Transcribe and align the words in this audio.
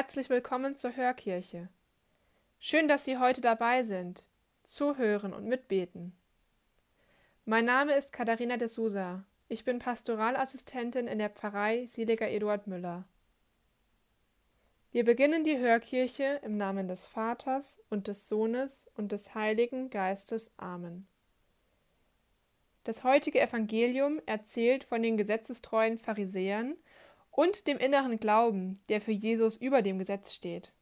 Herzlich 0.00 0.30
willkommen 0.30 0.76
zur 0.76 0.96
Hörkirche. 0.96 1.68
Schön, 2.58 2.88
dass 2.88 3.04
Sie 3.04 3.18
heute 3.18 3.42
dabei 3.42 3.82
sind, 3.82 4.26
zuhören 4.62 5.34
und 5.34 5.44
mitbeten. 5.44 6.16
Mein 7.44 7.66
Name 7.66 7.94
ist 7.94 8.10
Katharina 8.10 8.56
de 8.56 8.66
Sousa. 8.66 9.26
Ich 9.48 9.62
bin 9.66 9.78
Pastoralassistentin 9.78 11.06
in 11.06 11.18
der 11.18 11.28
Pfarrei 11.28 11.84
Seliger 11.84 12.30
Eduard 12.30 12.66
Müller. 12.66 13.04
Wir 14.90 15.04
beginnen 15.04 15.44
die 15.44 15.58
Hörkirche 15.58 16.40
im 16.44 16.56
Namen 16.56 16.88
des 16.88 17.04
Vaters 17.04 17.78
und 17.90 18.08
des 18.08 18.26
Sohnes 18.26 18.90
und 18.94 19.12
des 19.12 19.34
Heiligen 19.34 19.90
Geistes. 19.90 20.50
Amen. 20.56 21.08
Das 22.84 23.04
heutige 23.04 23.42
Evangelium 23.42 24.18
erzählt 24.24 24.82
von 24.82 25.02
den 25.02 25.18
gesetzestreuen 25.18 25.98
Pharisäern 25.98 26.78
und 27.40 27.66
dem 27.66 27.78
inneren 27.78 28.20
Glauben, 28.20 28.78
der 28.90 29.00
für 29.00 29.12
Jesus 29.12 29.56
über 29.56 29.80
dem 29.80 29.98
Gesetz 29.98 30.34
steht. 30.34 30.74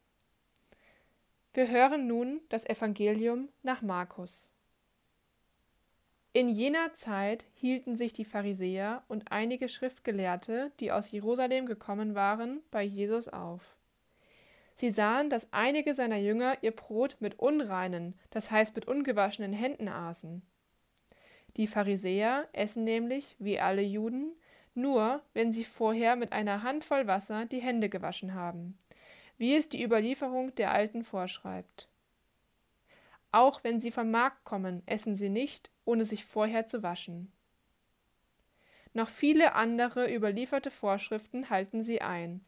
Wir 1.55 1.69
hören 1.69 2.09
nun 2.09 2.41
das 2.49 2.69
Evangelium 2.69 3.49
nach 3.63 3.81
Markus. 3.81 4.51
In 6.33 6.49
jener 6.49 6.93
Zeit 6.95 7.47
hielten 7.55 7.95
sich 7.95 8.13
die 8.13 8.25
Pharisäer 8.25 9.05
und 9.07 9.31
einige 9.31 9.69
Schriftgelehrte, 9.69 10.73
die 10.81 10.91
aus 10.91 11.13
Jerusalem 11.13 11.65
gekommen 11.65 12.17
waren, 12.17 12.61
bei 12.73 12.83
Jesus 12.83 13.29
auf. 13.29 13.77
Sie 14.75 14.91
sahen, 14.91 15.31
dass 15.31 15.53
einige 15.53 15.95
seiner 15.95 16.19
Jünger 16.19 16.59
ihr 16.63 16.73
Brot 16.73 17.19
mit 17.21 17.39
unreinen, 17.39 18.19
das 18.31 18.51
heißt 18.51 18.75
mit 18.75 18.89
ungewaschenen 18.89 19.53
Händen 19.53 19.87
aßen. 19.87 20.43
Die 21.57 21.69
Pharisäer 21.69 22.49
essen 22.53 22.83
nämlich, 22.83 23.37
wie 23.39 23.61
alle 23.61 23.83
Juden, 23.83 24.33
nur 24.75 25.23
wenn 25.35 25.53
sie 25.53 25.65
vorher 25.65 26.17
mit 26.17 26.33
einer 26.33 26.63
Handvoll 26.63 27.07
Wasser 27.07 27.47
die 27.47 27.61
Hände 27.61 27.89
gewaschen 27.89 28.35
haben, 28.35 28.77
wie 29.37 29.55
es 29.55 29.69
die 29.69 29.83
Überlieferung 29.83 30.55
der 30.55 30.73
Alten 30.73 31.05
vorschreibt. 31.05 31.89
Auch 33.31 33.63
wenn 33.63 33.81
sie 33.81 33.91
vom 33.91 34.11
Markt 34.11 34.45
kommen, 34.45 34.83
essen 34.87 35.15
sie 35.15 35.29
nicht, 35.29 35.71
ohne 35.85 36.05
sich 36.05 36.25
vorher 36.25 36.67
zu 36.67 36.83
waschen. 36.83 37.31
Noch 38.95 39.09
viele 39.09 39.55
andere 39.55 40.13
überlieferte 40.13 40.71
Vorschriften 40.71 41.51
halten 41.51 41.83
sie 41.83 42.01
ein, 42.01 42.45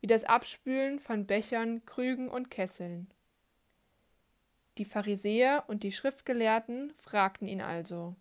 wie 0.00 0.06
das 0.06 0.24
Abspülen 0.24 1.00
von 1.00 1.26
Bechern, 1.26 1.84
Krügen 1.86 2.28
und 2.28 2.50
Kesseln. 2.50 3.08
Die 4.76 4.84
Pharisäer 4.84 5.64
und 5.66 5.82
die 5.82 5.90
Schriftgelehrten 5.90 6.92
fragten 6.96 7.48
ihn 7.48 7.62
also 7.62 8.14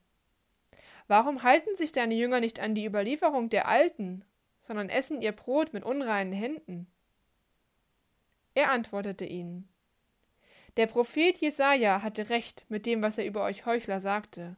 Warum 1.07 1.43
halten 1.43 1.75
sich 1.75 1.91
deine 1.91 2.15
Jünger 2.15 2.39
nicht 2.39 2.59
an 2.59 2.75
die 2.75 2.85
Überlieferung 2.85 3.49
der 3.49 3.67
Alten, 3.67 4.25
sondern 4.59 4.89
essen 4.89 5.21
ihr 5.21 5.31
Brot 5.31 5.73
mit 5.73 5.83
unreinen 5.85 6.33
Händen? 6.33 6.87
Er 8.53 8.71
antwortete 8.71 9.25
ihnen: 9.25 9.69
Der 10.75 10.87
Prophet 10.87 11.37
Jesaja 11.37 12.01
hatte 12.01 12.29
recht 12.29 12.65
mit 12.69 12.85
dem, 12.85 13.01
was 13.01 13.17
er 13.17 13.25
über 13.25 13.43
euch 13.43 13.65
Heuchler 13.65 14.01
sagte. 14.01 14.57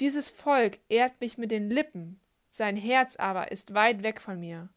Dieses 0.00 0.28
Volk 0.28 0.78
ehrt 0.90 1.20
mich 1.20 1.38
mit 1.38 1.50
den 1.50 1.70
Lippen, 1.70 2.20
sein 2.50 2.76
Herz 2.76 3.16
aber 3.16 3.50
ist 3.50 3.72
weit 3.72 4.02
weg 4.02 4.20
von 4.20 4.38
mir. 4.38 4.68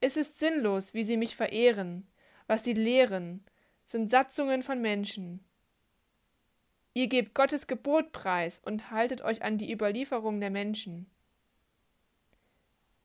Es 0.00 0.16
ist 0.16 0.38
sinnlos, 0.38 0.92
wie 0.94 1.02
sie 1.02 1.16
mich 1.16 1.34
verehren, 1.34 2.06
was 2.46 2.62
sie 2.64 2.74
lehren, 2.74 3.44
sind 3.84 4.10
Satzungen 4.10 4.62
von 4.62 4.80
Menschen. 4.80 5.44
Ihr 6.98 7.06
gebt 7.06 7.32
Gottes 7.32 7.68
Gebot 7.68 8.10
preis 8.10 8.58
und 8.58 8.90
haltet 8.90 9.22
euch 9.22 9.42
an 9.42 9.56
die 9.56 9.72
Überlieferung 9.72 10.40
der 10.40 10.50
Menschen. 10.50 11.08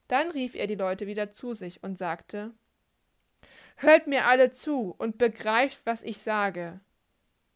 Dann 0.08 0.32
rief 0.32 0.56
er 0.56 0.66
die 0.66 0.74
Leute 0.74 1.06
wieder 1.06 1.32
zu 1.32 1.54
sich 1.54 1.84
und 1.84 2.00
sagte 2.00 2.56
Hört 3.76 4.08
mir 4.08 4.26
alle 4.26 4.50
zu 4.50 4.96
und 4.98 5.20
begreift, 5.20 5.82
was 5.86 6.02
ich 6.02 6.18
sage. 6.18 6.80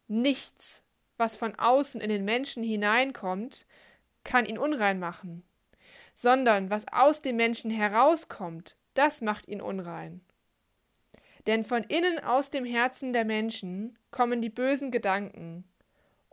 Nichts, 0.08 0.86
was 1.18 1.36
von 1.36 1.56
außen 1.56 2.02
in 2.02 2.10
den 2.10 2.24
Menschen 2.24 2.62
hineinkommt, 2.62 3.66
kann 4.24 4.46
ihn 4.46 4.60
unrein 4.60 5.00
machen, 5.00 5.42
sondern 6.14 6.70
was 6.70 6.86
aus 6.92 7.24
dem 7.24 7.38
Menschen 7.38 7.72
herauskommt, 7.72 8.76
das 8.94 9.22
macht 9.22 9.48
ihn 9.48 9.60
unrein. 9.60 10.22
Denn 11.48 11.64
von 11.64 11.84
innen 11.86 12.20
aus 12.20 12.52
dem 12.52 12.64
Herzen 12.64 13.12
der 13.12 13.26
Menschen 13.26 13.98
kommen 14.12 14.40
die 14.40 14.52
bösen 14.52 14.92
Gedanken, 14.92 15.68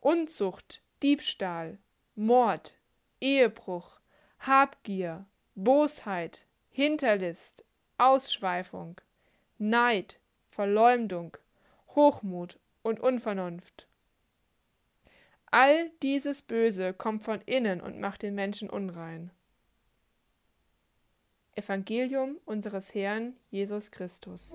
Unzucht, 0.04 0.82
Diebstahl, 1.02 1.78
Mord, 2.14 2.76
Ehebruch, 3.22 4.00
Habgier, 4.38 5.24
Bosheit, 5.54 6.44
Hinterlist, 6.70 7.64
Ausschweifung, 7.96 9.00
Neid, 9.56 10.20
Verleumdung, 10.50 11.38
Hochmut 11.94 12.58
und 12.82 13.00
Unvernunft. 13.00 13.88
All 15.50 15.90
dieses 16.02 16.42
Böse 16.42 16.92
kommt 16.92 17.22
von 17.22 17.40
innen 17.46 17.80
und 17.80 17.98
macht 17.98 18.20
den 18.20 18.34
Menschen 18.34 18.68
unrein. 18.68 19.30
Evangelium 21.54 22.36
unseres 22.44 22.94
Herrn 22.94 23.38
Jesus 23.50 23.90
Christus. 23.90 24.54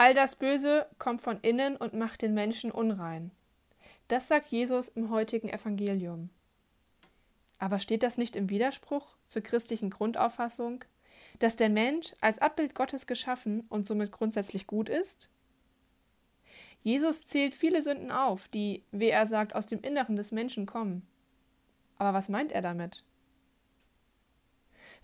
All 0.00 0.14
das 0.14 0.36
Böse 0.36 0.86
kommt 0.98 1.20
von 1.22 1.40
innen 1.40 1.76
und 1.76 1.92
macht 1.92 2.22
den 2.22 2.32
Menschen 2.32 2.70
unrein. 2.70 3.32
Das 4.06 4.28
sagt 4.28 4.46
Jesus 4.46 4.86
im 4.86 5.10
heutigen 5.10 5.48
Evangelium. 5.48 6.30
Aber 7.58 7.80
steht 7.80 8.04
das 8.04 8.16
nicht 8.16 8.36
im 8.36 8.48
Widerspruch 8.48 9.16
zur 9.26 9.42
christlichen 9.42 9.90
Grundauffassung, 9.90 10.84
dass 11.40 11.56
der 11.56 11.68
Mensch 11.68 12.14
als 12.20 12.38
Abbild 12.38 12.76
Gottes 12.76 13.08
geschaffen 13.08 13.66
und 13.68 13.88
somit 13.88 14.12
grundsätzlich 14.12 14.68
gut 14.68 14.88
ist? 14.88 15.30
Jesus 16.84 17.26
zählt 17.26 17.54
viele 17.54 17.82
Sünden 17.82 18.12
auf, 18.12 18.46
die, 18.46 18.84
wie 18.92 19.08
er 19.08 19.26
sagt, 19.26 19.56
aus 19.56 19.66
dem 19.66 19.82
Inneren 19.82 20.14
des 20.14 20.30
Menschen 20.30 20.64
kommen. 20.64 21.06
Aber 21.96 22.14
was 22.14 22.28
meint 22.28 22.52
er 22.52 22.62
damit? 22.62 23.04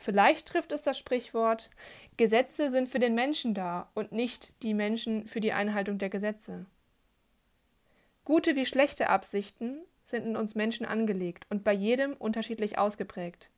Vielleicht 0.04 0.46
trifft 0.46 0.70
es 0.72 0.82
das 0.82 0.98
Sprichwort 0.98 1.70
Gesetze 2.18 2.68
sind 2.68 2.90
für 2.90 2.98
den 2.98 3.14
Menschen 3.14 3.54
da 3.54 3.88
und 3.94 4.12
nicht 4.12 4.62
die 4.62 4.74
Menschen 4.74 5.26
für 5.26 5.40
die 5.40 5.54
Einhaltung 5.54 5.96
der 5.96 6.10
Gesetze. 6.10 6.66
Gute 8.26 8.54
wie 8.54 8.66
schlechte 8.66 9.08
Absichten 9.08 9.78
sind 10.02 10.26
in 10.26 10.36
uns 10.36 10.54
Menschen 10.54 10.84
angelegt 10.84 11.46
und 11.48 11.64
bei 11.64 11.72
jedem 11.72 12.12
unterschiedlich 12.12 12.76
ausgeprägt. 12.76 13.48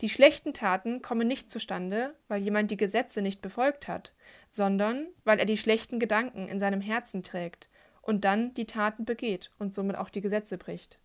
Die 0.00 0.08
schlechten 0.08 0.52
Taten 0.52 1.02
kommen 1.02 1.28
nicht 1.28 1.52
zustande, 1.52 2.16
weil 2.26 2.42
jemand 2.42 2.72
die 2.72 2.76
Gesetze 2.76 3.22
nicht 3.22 3.40
befolgt 3.40 3.86
hat, 3.86 4.12
sondern 4.50 5.06
weil 5.22 5.38
er 5.38 5.46
die 5.46 5.56
schlechten 5.56 6.00
Gedanken 6.00 6.48
in 6.48 6.58
seinem 6.58 6.80
Herzen 6.80 7.22
trägt 7.22 7.68
und 8.00 8.24
dann 8.24 8.54
die 8.54 8.66
Taten 8.66 9.04
begeht 9.04 9.52
und 9.60 9.72
somit 9.72 9.94
auch 9.94 10.10
die 10.10 10.20
Gesetze 10.20 10.58
bricht. 10.58 10.98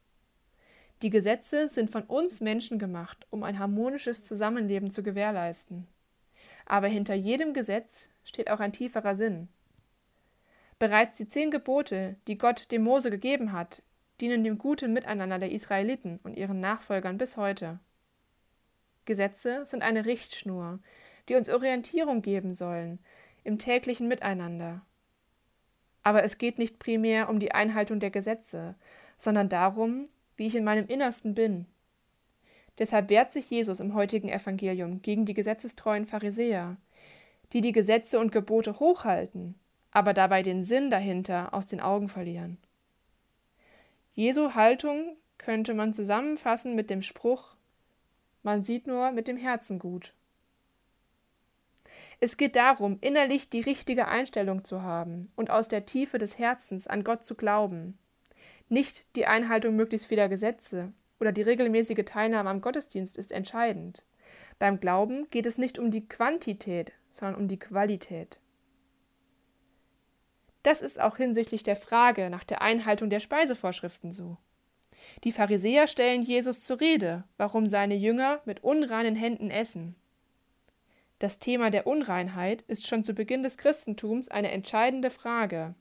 Die 1.02 1.10
Gesetze 1.12 1.70
sind 1.70 1.92
von 1.92 2.04
uns 2.04 2.42
Menschen 2.42 2.80
gemacht, 2.80 3.28
um 3.30 3.44
ein 3.44 3.60
harmonisches 3.60 4.24
Zusammenleben 4.24 4.90
zu 4.90 5.04
gewährleisten. 5.04 5.88
Aber 6.66 6.88
hinter 6.88 7.14
jedem 7.14 7.54
Gesetz 7.54 8.10
steht 8.24 8.50
auch 8.50 8.60
ein 8.60 8.74
tieferer 8.74 9.16
Sinn. 9.16 9.48
Bereits 10.80 11.18
die 11.18 11.28
zehn 11.28 11.52
Gebote, 11.52 12.16
die 12.28 12.38
Gott 12.38 12.72
dem 12.72 12.84
Mose 12.84 13.10
gegeben 13.10 13.52
hat, 13.52 13.82
dienen 14.20 14.44
dem 14.44 14.58
guten 14.58 14.94
Miteinander 14.94 15.40
der 15.40 15.52
Israeliten 15.52 16.20
und 16.24 16.36
ihren 16.36 16.60
Nachfolgern 16.60 17.18
bis 17.18 17.38
heute. 17.38 17.80
Gesetze 19.06 19.66
sind 19.66 19.84
eine 19.84 20.06
Richtschnur, 20.06 20.80
die 21.30 21.36
uns 21.36 21.50
Orientierung 21.50 22.22
geben 22.22 22.54
sollen 22.54 23.00
im 23.44 23.60
täglichen 23.60 24.08
Miteinander. 24.08 24.82
Aber 26.04 26.24
es 26.24 26.38
geht 26.38 26.58
nicht 26.58 26.80
primär 26.80 27.30
um 27.30 27.40
die 27.40 27.54
Einhaltung 27.54 28.00
der 28.00 28.12
Gesetze, 28.12 28.76
sondern 29.18 29.50
darum, 29.50 30.04
wie 30.38 30.48
ich 30.48 30.56
in 30.56 30.63
meinem 30.63 30.88
Innersten 30.88 31.36
bin. 31.36 31.66
Deshalb 32.78 33.10
wehrt 33.10 33.31
sich 33.31 33.50
Jesus 33.50 33.80
im 33.80 33.94
heutigen 33.94 34.30
Evangelium 34.30 35.01
gegen 35.01 35.25
die 35.25 35.34
gesetzestreuen 35.34 36.06
Pharisäer, 36.06 36.78
die 37.54 37.62
die 37.62 37.72
Gesetze 37.72 38.19
und 38.19 38.31
Gebote 38.31 38.80
hochhalten, 38.80 39.56
aber 39.92 40.13
dabei 40.13 40.44
den 40.44 40.63
Sinn 40.63 40.89
dahinter 40.89 41.54
aus 41.54 41.66
den 41.66 41.81
Augen 41.81 42.07
verlieren. 42.07 42.57
Jesu 44.13 44.54
Haltung 44.54 45.16
könnte 45.38 45.74
man 45.74 45.94
zusammenfassen 45.94 46.75
mit 46.75 46.90
dem 46.90 47.01
Spruch 47.01 47.56
Man 48.44 48.63
sieht 48.63 48.88
nur 48.88 49.12
mit 49.12 49.28
dem 49.28 49.38
Herzen 49.38 49.80
gut. 49.80 50.13
Es 52.19 52.38
geht 52.38 52.56
darum, 52.56 52.98
innerlich 53.01 53.50
die 53.50 53.62
richtige 53.62 54.07
Einstellung 54.07 54.63
zu 54.63 54.81
haben 54.81 55.31
und 55.36 55.50
aus 55.50 55.68
der 55.68 55.86
Tiefe 55.86 56.18
des 56.18 56.40
Herzens 56.40 56.88
an 56.88 57.04
Gott 57.04 57.25
zu 57.25 57.36
glauben. 57.36 57.98
Nicht 58.69 59.16
die 59.16 59.25
Einhaltung 59.25 59.75
möglichst 59.75 60.08
vieler 60.08 60.28
Gesetze 60.28 60.92
oder 61.19 61.31
die 61.31 61.42
regelmäßige 61.42 62.04
Teilnahme 62.06 62.50
am 62.50 62.62
Gottesdienst 62.62 63.18
ist 63.18 63.31
entscheidend. 63.31 64.04
Beim 64.60 64.80
Glauben 64.80 65.30
geht 65.30 65.46
es 65.46 65.58
nicht 65.58 65.80
um 65.80 65.92
die 65.92 66.08
Quantität, 66.08 66.92
sondern 67.12 67.40
um 67.40 67.48
die 67.48 67.60
Qualität. 67.60 68.42
Das 70.64 70.81
ist 70.81 71.00
auch 71.00 71.16
hinsichtlich 71.16 71.64
der 71.64 71.78
Frage 71.78 72.30
nach 72.30 72.44
der 72.44 72.62
Einhaltung 72.62 73.10
der 73.10 73.22
Speisevorschriften 73.22 74.12
so. 74.12 74.38
Die 75.24 75.31
Pharisäer 75.31 75.88
stellen 75.88 76.22
Jesus 76.22 76.62
zur 76.62 76.81
Rede, 76.81 77.24
warum 77.38 77.68
seine 77.68 77.96
Jünger 77.96 78.42
mit 78.44 78.64
unreinen 78.64 79.16
Händen 79.16 79.50
essen. 79.50 79.96
Das 81.19 81.40
Thema 81.40 81.69
der 81.69 81.88
Unreinheit 81.88 82.64
ist 82.64 82.86
schon 82.86 83.06
zu 83.06 83.14
Beginn 83.14 83.44
des 83.44 83.58
Christentums 83.58 84.28
eine 84.28 84.52
entscheidende 84.52 85.10
Frage 85.10 85.74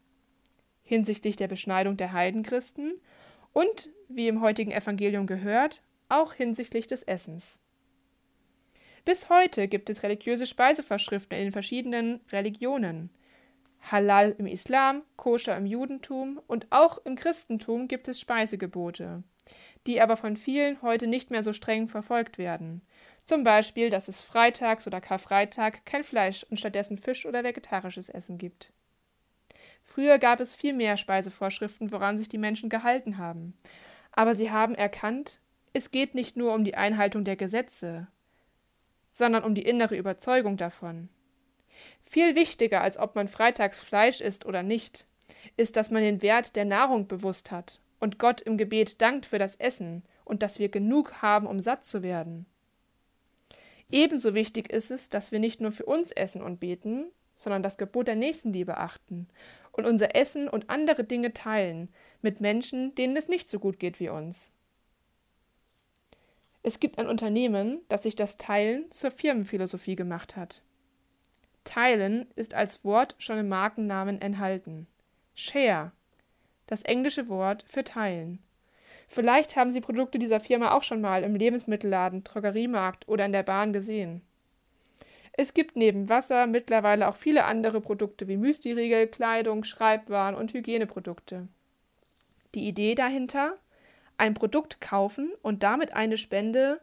hinsichtlich 0.86 1.36
der 1.36 1.48
Beschneidung 1.48 1.98
der 1.98 2.12
Heidenchristen 2.12 2.94
und, 3.52 3.90
wie 4.08 4.28
im 4.28 4.40
heutigen 4.40 4.70
Evangelium 4.70 5.26
gehört, 5.26 5.82
auch 6.08 6.32
hinsichtlich 6.32 6.86
des 6.86 7.02
Essens. 7.02 7.60
Bis 9.04 9.28
heute 9.28 9.68
gibt 9.68 9.90
es 9.90 10.02
religiöse 10.02 10.46
Speisevorschriften 10.46 11.36
in 11.36 11.44
den 11.44 11.52
verschiedenen 11.52 12.20
Religionen. 12.32 13.10
Halal 13.80 14.34
im 14.38 14.46
Islam, 14.46 15.02
Koscher 15.16 15.56
im 15.56 15.66
Judentum 15.66 16.40
und 16.46 16.66
auch 16.70 16.98
im 17.04 17.16
Christentum 17.16 17.88
gibt 17.88 18.08
es 18.08 18.20
Speisegebote, 18.20 19.22
die 19.86 20.00
aber 20.00 20.16
von 20.16 20.36
vielen 20.36 20.82
heute 20.82 21.06
nicht 21.06 21.30
mehr 21.30 21.42
so 21.42 21.52
streng 21.52 21.88
verfolgt 21.88 22.38
werden. 22.38 22.82
Zum 23.24 23.42
Beispiel, 23.42 23.90
dass 23.90 24.08
es 24.08 24.20
freitags 24.20 24.86
oder 24.86 25.00
Karfreitag 25.00 25.84
kein 25.84 26.04
Fleisch 26.04 26.44
und 26.44 26.58
stattdessen 26.58 26.96
Fisch 26.96 27.26
oder 27.26 27.42
vegetarisches 27.42 28.08
Essen 28.08 28.38
gibt. 28.38 28.72
Früher 29.86 30.18
gab 30.18 30.40
es 30.40 30.54
viel 30.54 30.74
mehr 30.74 30.96
Speisevorschriften, 30.98 31.92
woran 31.92 32.18
sich 32.18 32.28
die 32.28 32.38
Menschen 32.38 32.68
gehalten 32.68 33.16
haben. 33.16 33.54
Aber 34.12 34.34
sie 34.34 34.50
haben 34.50 34.74
erkannt, 34.74 35.40
es 35.72 35.90
geht 35.90 36.14
nicht 36.14 36.36
nur 36.36 36.52
um 36.54 36.64
die 36.64 36.74
Einhaltung 36.74 37.24
der 37.24 37.36
Gesetze, 37.36 38.08
sondern 39.10 39.44
um 39.44 39.54
die 39.54 39.62
innere 39.62 39.96
Überzeugung 39.96 40.56
davon. 40.56 41.08
Viel 42.02 42.34
wichtiger, 42.34 42.80
als 42.82 42.98
ob 42.98 43.14
man 43.14 43.28
freitags 43.28 43.80
Fleisch 43.80 44.20
isst 44.20 44.44
oder 44.44 44.62
nicht, 44.62 45.06
ist, 45.56 45.76
dass 45.76 45.90
man 45.90 46.02
den 46.02 46.20
Wert 46.20 46.56
der 46.56 46.64
Nahrung 46.64 47.06
bewusst 47.06 47.50
hat 47.50 47.80
und 48.00 48.18
Gott 48.18 48.40
im 48.40 48.56
Gebet 48.58 49.00
dankt 49.00 49.24
für 49.24 49.38
das 49.38 49.54
Essen 49.54 50.02
und 50.24 50.42
dass 50.42 50.58
wir 50.58 50.68
genug 50.68 51.22
haben, 51.22 51.46
um 51.46 51.60
satt 51.60 51.84
zu 51.84 52.02
werden. 52.02 52.46
Ebenso 53.90 54.34
wichtig 54.34 54.70
ist 54.70 54.90
es, 54.90 55.10
dass 55.10 55.30
wir 55.30 55.38
nicht 55.38 55.60
nur 55.60 55.72
für 55.72 55.86
uns 55.86 56.10
essen 56.10 56.42
und 56.42 56.58
beten, 56.58 57.06
sondern 57.36 57.62
das 57.62 57.78
Gebot 57.78 58.08
der 58.08 58.16
Nächstenliebe 58.16 58.78
achten 58.78 59.28
und 59.76 59.86
unser 59.86 60.16
Essen 60.16 60.48
und 60.48 60.70
andere 60.70 61.04
Dinge 61.04 61.32
teilen 61.32 61.88
mit 62.22 62.40
Menschen, 62.40 62.94
denen 62.94 63.16
es 63.16 63.28
nicht 63.28 63.48
so 63.48 63.58
gut 63.58 63.78
geht 63.78 64.00
wie 64.00 64.08
uns. 64.08 64.52
Es 66.62 66.80
gibt 66.80 66.98
ein 66.98 67.06
Unternehmen, 67.06 67.80
das 67.88 68.02
sich 68.02 68.16
das 68.16 68.38
Teilen 68.38 68.90
zur 68.90 69.10
Firmenphilosophie 69.10 69.94
gemacht 69.94 70.34
hat. 70.34 70.62
Teilen 71.62 72.26
ist 72.34 72.54
als 72.54 72.84
Wort 72.84 73.14
schon 73.18 73.38
im 73.38 73.48
Markennamen 73.48 74.20
enthalten. 74.20 74.86
Share, 75.34 75.92
das 76.66 76.82
englische 76.82 77.28
Wort 77.28 77.64
für 77.66 77.84
teilen. 77.84 78.40
Vielleicht 79.08 79.54
haben 79.54 79.70
Sie 79.70 79.80
Produkte 79.80 80.18
dieser 80.18 80.40
Firma 80.40 80.72
auch 80.72 80.82
schon 80.82 81.00
mal 81.00 81.22
im 81.22 81.36
Lebensmittelladen, 81.36 82.24
Drogeriemarkt 82.24 83.06
oder 83.08 83.24
in 83.24 83.32
der 83.32 83.44
Bahn 83.44 83.72
gesehen. 83.72 84.22
Es 85.38 85.52
gibt 85.52 85.76
neben 85.76 86.08
Wasser 86.08 86.46
mittlerweile 86.46 87.08
auch 87.08 87.16
viele 87.16 87.44
andere 87.44 87.80
Produkte 87.80 88.26
wie 88.26 88.38
Müsliriegel, 88.38 89.06
Kleidung, 89.06 89.64
Schreibwaren 89.64 90.34
und 90.34 90.54
Hygieneprodukte. 90.54 91.48
Die 92.54 92.66
Idee 92.66 92.94
dahinter? 92.94 93.58
Ein 94.16 94.32
Produkt 94.32 94.80
kaufen 94.80 95.30
und 95.42 95.62
damit 95.62 95.92
eine 95.92 96.16
Spende 96.16 96.80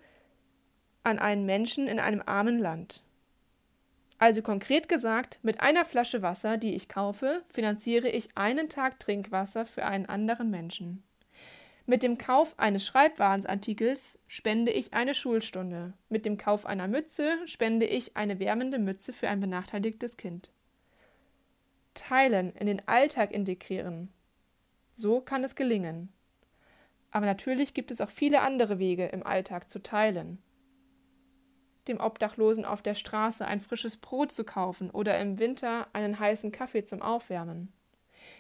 an 1.04 1.18
einen 1.18 1.48
Menschen 1.48 1.88
in 1.88 2.00
einem 2.00 2.22
armen 2.24 2.60
Land. 2.60 3.02
Also 4.20 4.44
konkret 4.44 4.88
gesagt, 4.88 5.40
mit 5.42 5.60
einer 5.60 5.84
Flasche 5.84 6.22
Wasser, 6.22 6.58
die 6.58 6.76
ich 6.76 6.88
kaufe, 6.88 7.42
finanziere 7.48 8.08
ich 8.08 8.30
einen 8.38 8.70
Tag 8.70 9.00
Trinkwasser 9.00 9.66
für 9.66 9.84
einen 9.84 10.06
anderen 10.06 10.52
Menschen. 10.52 11.04
Mit 11.86 12.02
dem 12.02 12.18
Kauf 12.18 12.58
eines 12.58 12.86
Schreibwarenartikels 12.86 14.18
spende 14.28 14.72
ich 14.72 14.94
eine 14.94 15.14
Schulstunde. 15.14 15.94
Mit 16.08 16.26
dem 16.26 16.38
Kauf 16.38 16.66
einer 16.66 16.88
Mütze 16.88 17.38
spende 17.46 17.86
ich 17.86 18.16
eine 18.16 18.40
wärmende 18.40 18.80
Mütze 18.80 19.12
für 19.12 19.28
ein 19.28 19.42
benachteiligtes 19.42 20.16
Kind. 20.16 20.54
Teilen, 21.94 22.54
in 22.56 22.68
den 22.68 22.88
Alltag 22.88 23.32
integrieren. 23.34 24.14
So 24.94 25.20
kann 25.20 25.44
es 25.44 25.56
gelingen. 25.56 26.14
Aber 27.12 27.26
natürlich 27.26 27.74
gibt 27.74 27.92
es 27.92 28.00
auch 28.00 28.10
viele 28.10 28.42
andere 28.42 28.80
Wege 28.80 29.08
im 29.08 29.26
Alltag 29.26 29.70
zu 29.70 29.84
teilen. 29.84 30.42
Dem 31.90 32.00
Obdachlosen 32.00 32.64
auf 32.64 32.82
der 32.82 32.96
Straße 32.96 33.46
ein 33.46 33.60
frisches 33.60 33.98
Brot 33.98 34.32
zu 34.32 34.46
kaufen 34.46 34.90
oder 34.90 35.20
im 35.20 35.38
Winter 35.38 35.88
einen 35.92 36.18
heißen 36.18 36.54
Kaffee 36.54 36.86
zum 36.86 37.02
Aufwärmen. 37.02 37.74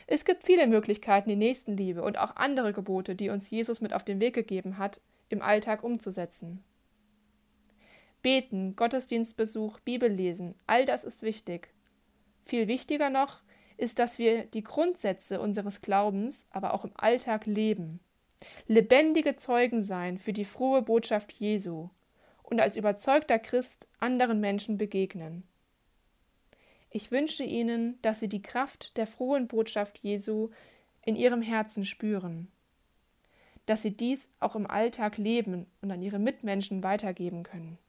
Es 0.08 0.26
gibt 0.26 0.44
viele 0.44 0.68
Möglichkeiten, 0.68 1.30
die 1.30 1.36
Nächstenliebe 1.36 2.04
und 2.04 2.18
auch 2.18 2.36
andere 2.36 2.74
Gebote, 2.74 3.16
die 3.16 3.30
uns 3.30 3.50
Jesus 3.50 3.82
mit 3.82 3.94
auf 3.94 4.04
den 4.04 4.20
Weg 4.20 4.36
gegeben 4.36 4.78
hat, 4.78 5.02
im 5.30 5.42
Alltag 5.42 5.84
umzusetzen. 5.84 6.64
Beten, 8.22 8.76
Gottesdienstbesuch, 8.76 9.80
Bibellesen, 9.82 10.56
all 10.66 10.86
das 10.86 11.04
ist 11.04 11.24
wichtig. 11.24 11.74
Viel 12.42 12.68
wichtiger 12.68 13.10
noch 13.10 13.42
ist, 13.78 14.00
dass 14.00 14.18
wir 14.18 14.46
die 14.46 14.64
Grundsätze 14.64 15.42
unseres 15.42 15.82
Glaubens 15.82 16.48
aber 16.52 16.74
auch 16.74 16.86
im 16.86 16.92
Alltag 16.96 17.46
leben. 17.46 18.00
Lebendige 18.68 19.36
Zeugen 19.36 19.82
sein 19.82 20.18
für 20.18 20.34
die 20.34 20.46
frohe 20.46 20.82
Botschaft 20.82 21.32
Jesu 21.34 21.90
und 22.44 22.60
als 22.60 22.78
überzeugter 22.78 23.40
Christ 23.40 23.88
anderen 24.00 24.40
Menschen 24.40 24.78
begegnen. 24.78 25.44
Ich 26.96 27.10
wünsche 27.10 27.44
Ihnen, 27.44 27.98
dass 28.04 28.20
Sie 28.20 28.30
die 28.30 28.44
Kraft 28.44 28.98
der 28.98 29.08
frohen 29.08 29.48
Botschaft 29.48 29.98
Jesu 30.04 30.52
in 31.04 31.16
Ihrem 31.16 31.42
Herzen 31.42 31.86
spüren, 31.86 32.50
dass 33.66 33.82
Sie 33.82 33.98
dies 33.98 34.32
auch 34.40 34.56
im 34.56 34.70
Alltag 34.70 35.18
leben 35.18 35.66
und 35.82 35.90
an 35.90 36.04
Ihre 36.04 36.20
Mitmenschen 36.20 36.84
weitergeben 36.84 37.42
können. 37.42 37.80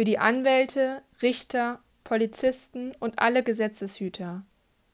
Für 0.00 0.04
die 0.04 0.18
Anwälte, 0.18 1.02
Richter, 1.20 1.78
Polizisten 2.04 2.92
und 3.00 3.18
alle 3.18 3.42
Gesetzeshüter. 3.42 4.42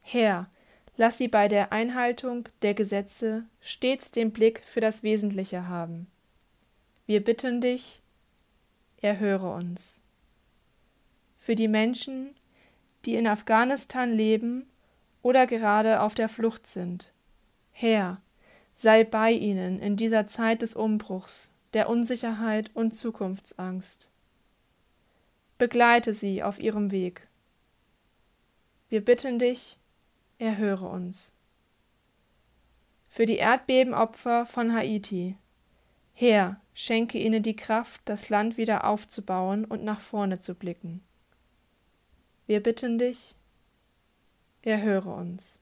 Herr, 0.02 0.50
lass 0.96 1.16
sie 1.16 1.28
bei 1.28 1.46
der 1.46 1.70
Einhaltung 1.70 2.48
der 2.62 2.74
Gesetze 2.74 3.44
stets 3.60 4.10
den 4.10 4.32
Blick 4.32 4.62
für 4.64 4.80
das 4.80 5.04
Wesentliche 5.04 5.68
haben. 5.68 6.08
Wir 7.06 7.22
bitten 7.22 7.60
dich, 7.60 8.02
erhöre 9.00 9.54
uns. 9.54 10.02
Für 11.38 11.54
die 11.54 11.68
Menschen, 11.68 12.34
die 13.04 13.14
in 13.14 13.28
Afghanistan 13.28 14.12
leben 14.12 14.66
oder 15.22 15.46
gerade 15.46 16.00
auf 16.00 16.16
der 16.16 16.28
Flucht 16.28 16.66
sind. 16.66 17.12
Herr, 17.70 18.20
sei 18.74 19.04
bei 19.04 19.30
ihnen 19.30 19.78
in 19.78 19.96
dieser 19.96 20.26
Zeit 20.26 20.62
des 20.62 20.74
Umbruchs, 20.74 21.52
der 21.74 21.88
Unsicherheit 21.88 22.72
und 22.74 22.92
Zukunftsangst. 22.92 24.10
Begleite 25.58 26.12
sie 26.12 26.42
auf 26.42 26.58
ihrem 26.58 26.90
Weg. 26.90 27.28
Wir 28.88 29.04
bitten 29.04 29.38
dich, 29.38 29.78
erhöre 30.38 30.86
uns. 30.86 31.34
Für 33.08 33.26
die 33.26 33.36
Erdbebenopfer 33.36 34.44
von 34.44 34.74
Haiti. 34.74 35.36
Herr, 36.12 36.60
schenke 36.74 37.18
ihnen 37.18 37.42
die 37.42 37.56
Kraft, 37.56 38.02
das 38.04 38.28
Land 38.28 38.56
wieder 38.58 38.84
aufzubauen 38.84 39.64
und 39.64 39.82
nach 39.82 40.00
vorne 40.00 40.38
zu 40.38 40.54
blicken. 40.54 41.02
Wir 42.46 42.62
bitten 42.62 42.98
dich, 42.98 43.34
erhöre 44.62 45.10
uns. 45.10 45.60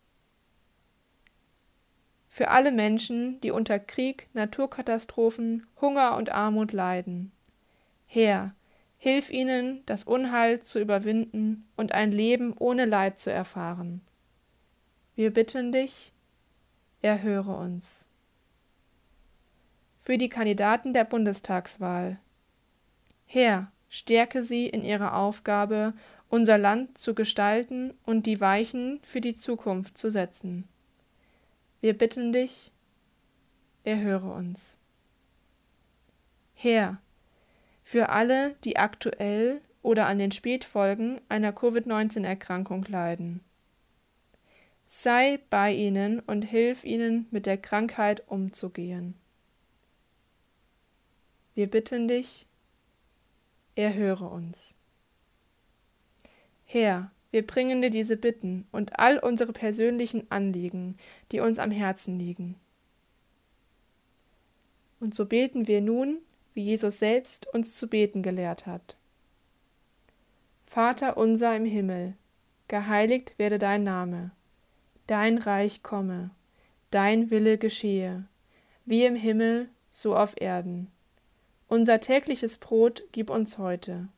Für 2.29 2.49
alle 2.49 2.73
Menschen, 2.73 3.41
die 3.43 3.53
unter 3.53 3.79
Krieg, 3.79 4.29
Naturkatastrophen, 4.33 5.67
Hunger 5.81 6.17
und 6.17 6.31
Armut 6.31 6.73
leiden. 6.73 7.31
Herr, 8.07 8.55
hilf 9.05 9.29
ihnen, 9.29 9.83
das 9.85 10.05
Unheil 10.05 10.63
zu 10.63 10.81
überwinden 10.81 11.69
und 11.77 11.93
ein 11.93 12.11
Leben 12.11 12.55
ohne 12.57 12.87
Leid 12.87 13.21
zu 13.21 13.31
erfahren. 13.31 14.01
Wir 15.15 15.31
bitten 15.31 15.73
dich, 15.73 16.11
erhöre 17.03 17.55
uns. 17.55 18.09
Für 20.01 20.17
die 20.17 20.31
Kandidaten 20.31 20.95
der 20.95 21.05
Bundestagswahl. 21.05 22.19
Herr, 23.27 23.71
stärke 23.91 24.43
sie 24.43 24.69
in 24.69 24.83
ihrer 24.83 25.15
Aufgabe 25.15 25.93
unser 26.31 26.57
Land 26.57 26.97
zu 26.97 27.15
gestalten 27.15 27.93
und 28.07 28.25
die 28.25 28.41
Weichen 28.41 29.01
für 29.03 29.21
die 29.21 29.35
Zukunft 29.35 29.99
zu 29.99 30.11
setzen. 30.11 30.67
Wir 31.83 31.93
bitten 31.93 32.33
dich, 32.33 32.73
erhöre 33.83 34.33
uns. 34.33 34.79
Herr, 36.55 37.03
für 37.85 38.09
alle, 38.09 38.57
die 38.65 38.79
aktuell 38.79 39.61
oder 39.83 40.07
an 40.07 40.19
den 40.19 40.33
Spätfolgen 40.33 41.21
einer 41.29 41.53
Covid-19-Erkrankung 41.53 42.87
leiden. 42.87 43.41
Sei 44.89 45.39
bei 45.51 45.73
ihnen 45.73 46.21
und 46.21 46.43
hilf 46.43 46.85
ihnen, 46.85 47.27
mit 47.31 47.47
der 47.47 47.59
Krankheit 47.59 48.23
umzugehen. 48.27 49.15
Wir 51.55 51.71
bitten 51.71 52.09
dich, 52.09 52.47
erhöre 53.75 54.29
uns. 54.29 54.75
Herr, 56.65 57.11
wir 57.31 57.47
bringen 57.47 57.83
dir 57.83 57.91
diese 57.91 58.17
Bitten 58.17 58.67
und 58.73 58.99
all 58.99 59.19
unsere 59.19 59.53
persönlichen 59.53 60.31
Anliegen, 60.31 60.97
die 61.33 61.41
uns 61.41 61.59
am 61.59 61.71
Herzen 61.71 62.19
liegen. 62.19 62.57
Und 65.01 65.15
so 65.15 65.27
beten 65.27 65.67
wir 65.67 65.81
nun, 65.81 66.19
wie 66.55 66.63
Jesus 66.63 66.99
selbst 66.99 67.53
uns 67.53 67.75
zu 67.75 67.89
beten 67.89 68.23
gelehrt 68.23 68.67
hat. 68.67 68.97
Vater 70.67 71.17
unser 71.17 71.55
im 71.55 71.65
Himmel, 71.65 72.15
geheiligt 72.69 73.39
werde 73.39 73.59
dein 73.59 73.85
Name, 73.85 74.31
dein 75.07 75.39
Reich 75.39 75.83
komme, 75.83 76.31
dein 76.91 77.31
Wille 77.31 77.59
geschehe, 77.59 78.25
wie 78.85 79.05
im 79.05 79.17
Himmel, 79.17 79.69
so 79.91 80.17
auf 80.17 80.41
Erden. 80.41 80.91
Unser 81.69 82.01
tägliches 82.01 82.57
Brot 82.57 83.05
gib 83.13 83.31
uns 83.31 83.59
heute 83.59 84.09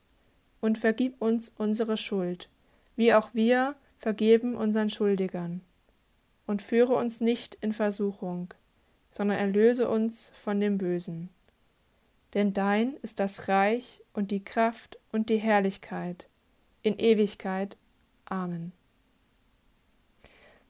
und 0.60 0.78
vergib 0.78 1.20
uns 1.20 1.54
unsere 1.56 1.96
Schuld, 1.96 2.48
wie 2.96 3.14
auch 3.14 3.30
wir 3.34 3.74
vergeben 3.98 4.54
unseren 4.56 4.90
Schuldigern. 4.90 5.60
Und 6.46 6.62
führe 6.62 6.94
uns 6.94 7.20
nicht 7.20 7.56
in 7.56 7.72
Versuchung, 7.72 8.54
sondern 9.10 9.38
erlöse 9.38 9.88
uns 9.88 10.30
von 10.34 10.60
dem 10.60 10.78
Bösen. 10.78 11.28
Denn 12.36 12.52
dein 12.52 12.96
ist 13.00 13.18
das 13.18 13.48
Reich 13.48 14.02
und 14.12 14.30
die 14.30 14.44
Kraft 14.44 14.98
und 15.10 15.30
die 15.30 15.38
Herrlichkeit 15.38 16.28
in 16.82 16.98
Ewigkeit. 16.98 17.78
Amen. 18.26 18.72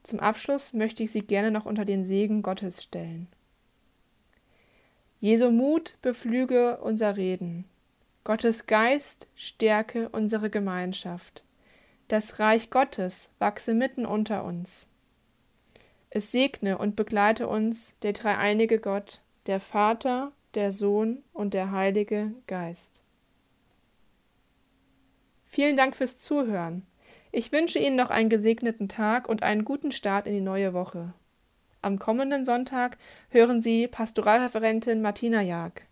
Zum 0.05 0.21
Abschluss 0.21 0.73
möchte 0.73 1.03
ich 1.03 1.11
Sie 1.11 1.23
gerne 1.23 1.51
noch 1.51 1.67
unter 1.67 1.85
den 1.85 2.05
Segen 2.05 2.43
Gottes 2.43 2.85
stellen. 2.85 3.27
Jesu 5.19 5.51
Mut 5.51 5.97
beflüge 6.03 6.79
unser 6.79 7.17
Reden, 7.17 7.65
Gottes 8.23 8.67
Geist 8.67 9.27
stärke 9.35 10.09
unsere 10.11 10.51
Gemeinschaft. 10.51 11.43
Das 12.07 12.39
Reich 12.39 12.71
Gottes 12.71 13.29
wachse 13.41 13.75
mitten 13.75 14.07
unter 14.07 14.45
uns. 14.45 14.87
Es 16.11 16.31
segne 16.31 16.79
und 16.79 16.95
begleite 16.95 17.49
uns 17.49 17.99
der 18.03 18.13
dreieinige 18.13 18.79
Gott, 18.79 19.21
der 19.47 19.59
Vater, 19.59 20.31
der 20.57 20.73
Sohn 20.73 21.23
und 21.33 21.55
der 21.55 21.71
Heilige 21.71 22.33
Geist. 22.47 23.03
Vielen 25.45 25.77
Dank 25.77 25.95
fürs 25.95 26.19
Zuhören. 26.19 26.85
Ich 27.31 27.53
wünsche 27.53 27.79
Ihnen 27.79 27.97
noch 27.97 28.11
einen 28.11 28.31
gesegneten 28.31 28.89
Tag 28.89 29.29
und 29.29 29.43
einen 29.43 29.65
guten 29.65 29.93
Start 29.93 30.27
in 30.27 30.33
die 30.33 30.41
neue 30.41 30.75
Woche. 30.75 31.13
Am 31.83 31.99
kommenden 31.99 32.45
Sonntag 32.45 32.99
hören 33.31 33.61
Sie 33.61 33.87
Pastoralreferentin 33.87 35.03
Martina 35.03 35.43
Jag. 35.43 35.83